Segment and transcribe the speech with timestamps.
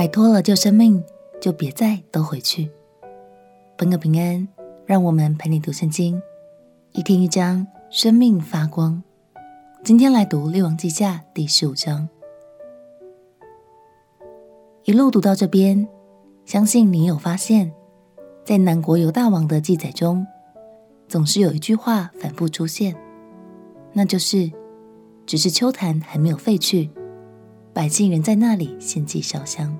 [0.00, 1.04] 摆脱了旧生命，
[1.42, 2.70] 就别再兜回去。
[3.76, 4.48] 朋友平安，
[4.86, 6.22] 让我们陪你读圣经，
[6.92, 9.02] 一天一章，生命发光。
[9.84, 12.08] 今天来读《列王记下》第十五章。
[14.84, 15.86] 一路读到这边，
[16.46, 17.70] 相信你有发现，
[18.42, 20.26] 在南国犹大王的记载中，
[21.08, 22.96] 总是有一句话反复出现，
[23.92, 24.50] 那就是：
[25.26, 26.88] 只是邱坛还没有废去，
[27.74, 29.76] 百姓仍在那里献祭烧香。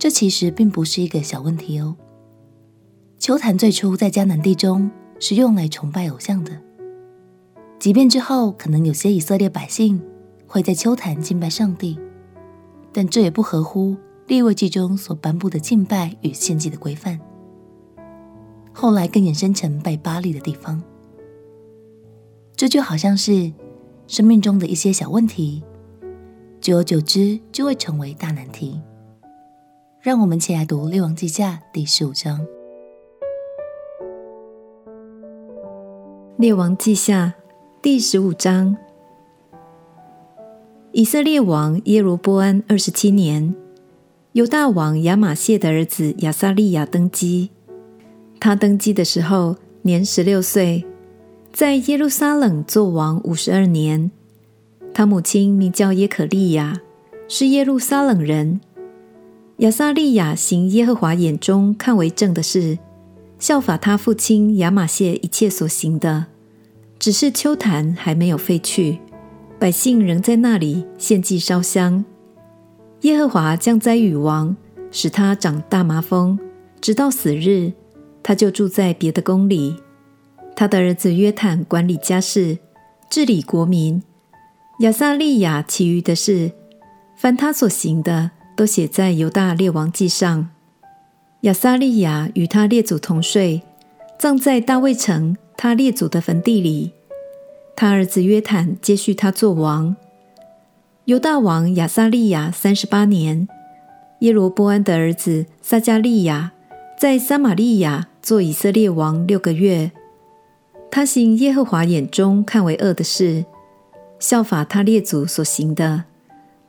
[0.00, 1.94] 这其实并不是一个小问题哦。
[3.18, 6.58] 秋坛最初在迦南地中是用来崇拜偶像的，
[7.78, 10.02] 即便之后可能有些以色列百姓
[10.46, 11.98] 会在秋坛敬拜上帝，
[12.94, 13.94] 但这也不合乎
[14.26, 17.20] 立位记中所颁布的敬拜与献祭的规范。
[18.72, 20.82] 后来更衍生成拜巴力的地方，
[22.56, 23.52] 这就好像是
[24.06, 25.62] 生命中的一些小问题，
[26.58, 28.80] 久而久之就会成为大难题。
[30.02, 32.40] 让我们一起来读《列王记下》第十五章。
[36.38, 37.34] 列王记下
[37.82, 38.74] 第十五章，
[40.92, 43.54] 以色列王耶罗波安二十七年，
[44.32, 47.50] 犹大王亚玛谢的儿子亚撒利雅登基。
[48.40, 50.82] 他登基的时候年十六岁，
[51.52, 54.10] 在耶路撒冷作王五十二年。
[54.94, 56.80] 他母亲名叫耶可利亚，
[57.28, 58.62] 是耶路撒冷人。
[59.60, 62.78] 亚撒利雅行耶和华眼中看为正的事，
[63.38, 66.24] 效法他父亲亚玛谢一切所行的。
[66.98, 68.98] 只是秋坛还没有废去，
[69.58, 72.02] 百姓仍在那里献祭烧香。
[73.02, 74.56] 耶和华降灾与王，
[74.90, 76.38] 使他长大麻风，
[76.80, 77.70] 直到死日，
[78.22, 79.76] 他就住在别的宫里。
[80.56, 82.56] 他的儿子约坦管理家事，
[83.10, 84.02] 治理国民。
[84.80, 86.50] 亚撒利雅其余的事，
[87.14, 88.30] 凡他所行的，
[88.60, 90.50] 都写在犹大列王记上。
[91.40, 93.62] 亚撒利雅与他列祖同睡，
[94.18, 95.34] 葬在大卫城。
[95.56, 96.92] 他列祖的坟地里，
[97.74, 99.96] 他儿子约坦接续他做王。
[101.06, 103.48] 犹大王亚撒利雅三十八年，
[104.18, 106.52] 耶罗波安的儿子撒迦利雅
[106.98, 109.90] 在撒玛利亚做以色列王六个月。
[110.90, 113.46] 他行耶和华眼中看为恶的事，
[114.18, 116.04] 效法他列祖所行的，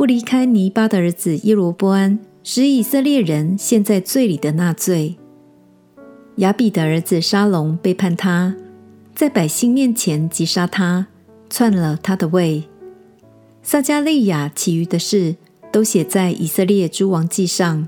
[0.00, 5.16] 不离开尼巴的儿子耶罗波安使以色列人陷在罪里的那罪。
[6.36, 8.56] 亚比的儿子沙龙背叛他。
[9.14, 11.08] 在百姓面前击杀他，
[11.50, 12.64] 篡了他的位。
[13.62, 15.36] 撒迦利亚其余的事
[15.70, 17.86] 都写在以色列诸王记上。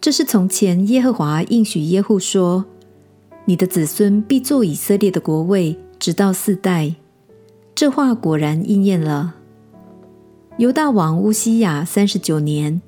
[0.00, 2.64] 这是从前耶和华应许耶户说
[3.46, 6.96] ：“你的子孙必作以色列的国位，直到四代。”
[7.76, 9.36] 这话果然应验了。
[10.60, 12.82] 犹大王乌西雅三十九年，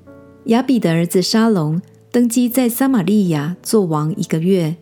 [0.45, 4.75] 亚比的儿子沙龙登基在撒玛利亚做王一个月。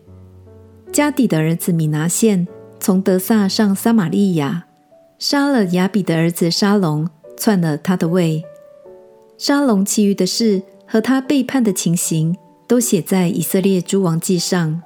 [0.91, 2.46] 迦底的儿子米拿现。
[2.81, 4.66] 从德撒上撒玛利亚，
[5.18, 7.07] 杀了亚比的儿子沙龙，
[7.38, 8.44] 篡了他的位。
[9.38, 12.35] 沙龙其余的事和他背叛的情形，
[12.68, 14.81] 都写在以色列诸王记上。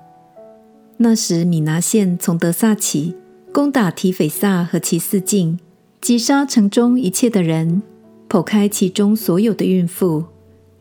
[0.97, 3.16] 那时米拿现从德撒起，
[3.51, 5.57] 攻打提斐萨和其四境，
[5.99, 7.81] 击杀城中一切的人，
[8.30, 10.25] 剖开其中所有的孕妇，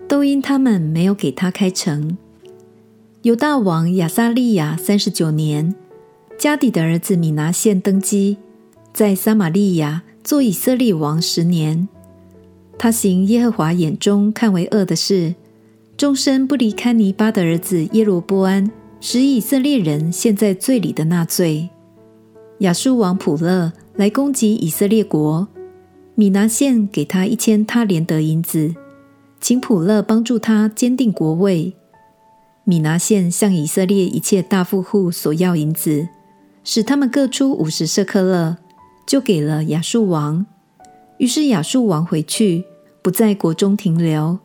[0.09, 2.17] 都因他们没有给他开城。
[3.23, 5.75] 犹大王亚撒利雅三十九年。
[6.37, 8.39] 迦底的儿子米拿现登基，
[8.93, 11.89] 在撒玛利亚做以色列王十年。
[12.77, 15.37] 他行耶和华眼中看为恶的事，
[15.97, 18.69] 终身不离开尼巴的儿子耶罗波安
[19.01, 21.69] 使以色列人陷在罪里的那罪。
[22.59, 25.47] 亚述王普勒来攻击以色列国，
[26.15, 28.75] 米拿现给他一千他连得银子，
[29.41, 31.75] 请普勒帮助他坚定国位。
[32.65, 36.09] 米拿现向以色列一切大富户索要银子。
[36.67, 38.57] 使他们各出五十舍客勒，
[39.07, 40.47] 就给了亚述王。
[41.19, 42.65] 于是亚述王回去，
[43.03, 44.39] 不在国中停留。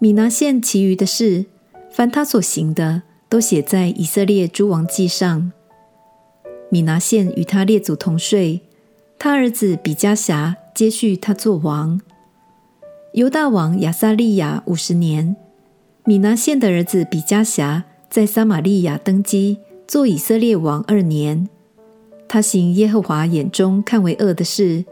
[0.00, 1.46] 米拿现其余的事，
[1.92, 5.52] 凡他所行的，都写在以色列诸王记上。
[6.70, 8.62] 米拿现与他列祖同睡，
[9.16, 12.00] 他儿子比迦辖接续他做王。
[13.14, 15.36] 犹大王亚撒利雅五十年，
[16.04, 19.58] 米拿现的儿子比加辖在撒玛利亚登基。
[19.84, 21.50] 做以色列王二年，
[22.26, 24.86] 他行耶和华眼中看为恶的事，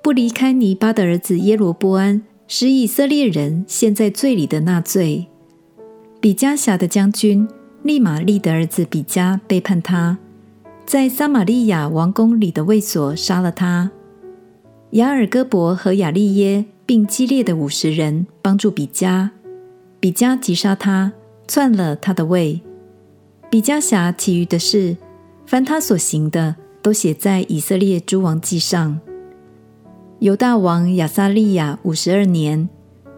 [0.00, 5.26] 不离开尼巴的儿子耶罗波安使以色列人陷在罪里的那罪。
[6.18, 7.46] 比加辖的将军
[7.82, 10.16] 利玛利的儿子比加背叛他，
[10.86, 13.90] 在撒玛利亚王宫里的卫所杀了他。
[14.92, 19.30] 雅尔戈伯和亚利耶并激烈的五十人帮助比加，
[20.00, 21.12] 比加击杀他，
[21.46, 22.62] 篡了他的位。
[23.50, 24.96] 比加辖其余的事，
[25.44, 28.98] 凡他所行的，都写在以色列诸王记上。
[30.20, 32.66] 犹大王亚撒利雅五十二年，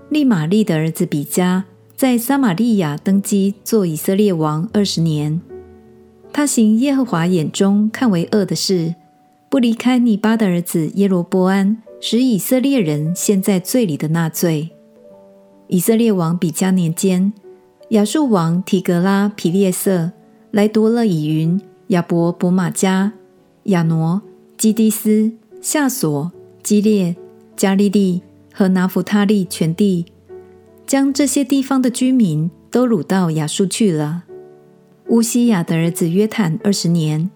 [0.09, 1.65] 利玛利的儿子比加
[1.95, 5.41] 在撒玛利亚登基做以色列王二十年。
[6.33, 8.97] 他行耶和华眼中看为恶的事。
[9.51, 14.71] 不离开尼巴的儿子耶罗波安，使以色列人陷在罪里的那罪。
[15.67, 17.33] 以色列王比加年间，
[17.89, 20.13] 亚述王提格拉皮列色
[20.53, 23.11] 来夺了以云、亚伯伯玛迦、
[23.65, 24.23] 亚挪、
[24.57, 26.31] 基低斯、夏索、
[26.63, 27.17] 基列、
[27.57, 28.23] 加利利
[28.55, 30.07] 和拿弗他利全地，
[30.87, 34.23] 将这些地方的居民都掳到亚述去了。
[35.09, 37.29] 乌西雅的儿子约坦二十年。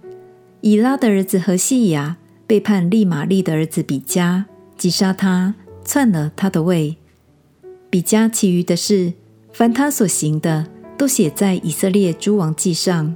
[0.65, 2.17] 以拉的儿子何西雅
[2.47, 4.47] 背叛利玛利的儿子比加，
[4.79, 6.97] 击杀他，篡了他的位。
[7.91, 9.13] 比加其余的事，
[9.53, 10.67] 凡他所行的，
[10.97, 13.15] 都写在以色列诸王记上。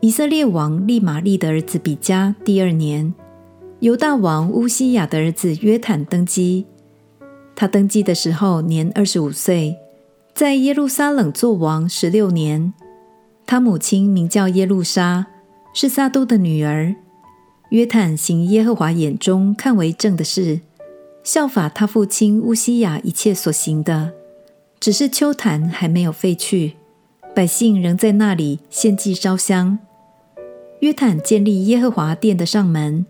[0.00, 3.12] 以色列王利玛利的儿子比加第二年，
[3.80, 6.64] 犹大王乌西雅的儿子约坦登基。
[7.54, 9.76] 他登基的时候年二十五岁，
[10.34, 12.72] 在耶路撒冷作王十六年。
[13.44, 15.26] 他母亲名叫耶路撒。
[15.78, 16.94] 是撒都的女儿。
[17.68, 20.60] 约坦行耶和华眼中看为正的事，
[21.22, 24.14] 效法他父亲乌西雅一切所行的。
[24.80, 26.76] 只是丘坛还没有废去，
[27.34, 29.78] 百姓仍在那里献祭烧香。
[30.80, 33.04] 约坦建立耶和华殿的上门。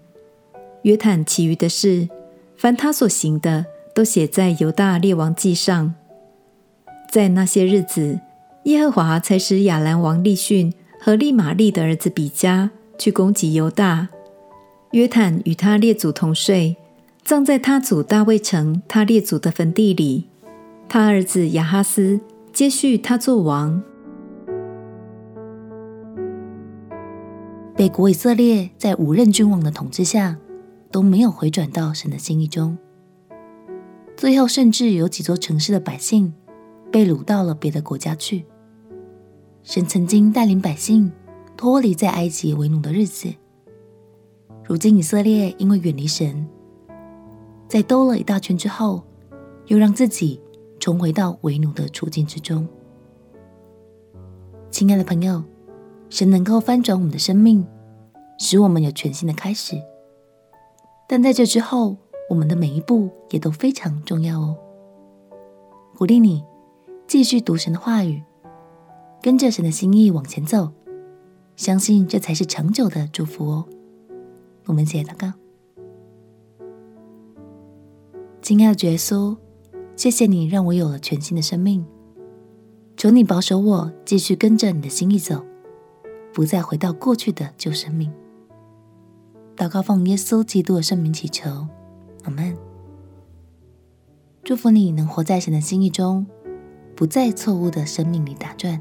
[0.82, 2.08] 约坦其余的事，
[2.56, 5.94] 凡他所行的，都写在犹大列王记上。
[7.12, 8.18] 在那些日子，
[8.64, 10.74] 耶和华才使亚兰王利逊。
[11.06, 12.68] 和利玛利的儿子比加
[12.98, 14.08] 去攻击犹大，
[14.90, 16.76] 约坦与他列祖同睡，
[17.22, 20.26] 葬在他祖大卫城他列祖的坟地里。
[20.88, 22.18] 他儿子亚哈斯
[22.52, 23.80] 接续他做王。
[27.76, 30.36] 北国以色列在五任君王的统治下
[30.90, 32.76] 都没有回转到神的心意中，
[34.16, 36.34] 最后甚至有几座城市的百姓
[36.90, 38.44] 被掳到了别的国家去。
[39.66, 41.10] 神曾经带领百姓
[41.56, 43.34] 脱离在埃及为奴的日子，
[44.62, 46.48] 如今以色列因为远离神，
[47.66, 49.02] 在兜了一大圈之后，
[49.66, 50.40] 又让自己
[50.78, 52.64] 重回到为奴的处境之中。
[54.70, 55.42] 亲爱的朋友，
[56.10, 57.66] 神能够翻转我们的生命，
[58.38, 59.74] 使我们有全新的开始，
[61.08, 61.96] 但在这之后，
[62.30, 64.56] 我们的每一步也都非常重要哦。
[65.96, 66.44] 鼓励你
[67.08, 68.22] 继续读神的话语。
[69.26, 70.70] 跟着神的心意往前走，
[71.56, 73.66] 相信这才是长久的祝福哦。
[74.66, 75.32] 我们一起来祷告，
[78.40, 79.36] 亲爱的耶稣，
[79.96, 81.84] 谢谢你让我有了全新的生命。
[82.96, 85.44] 求你保守我，继续跟着你的心意走，
[86.32, 88.12] 不再回到过去的旧生命。
[89.56, 91.66] 祷告奉耶稣基督的圣名祈求，
[92.22, 92.56] 阿门。
[94.44, 96.24] 祝福你能活在神的心意中，
[96.94, 98.80] 不在错误的生命里打转。